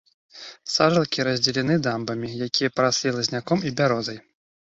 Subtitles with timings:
[0.75, 4.19] Сажалкі раздзелены дамбамі, якія параслі лазняком і бярозай.